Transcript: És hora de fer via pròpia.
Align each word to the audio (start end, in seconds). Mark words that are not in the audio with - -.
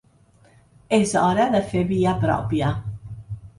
És 0.97 1.13
hora 1.25 1.45
de 1.57 1.63
fer 1.75 1.85
via 1.93 2.17
pròpia. 2.27 2.75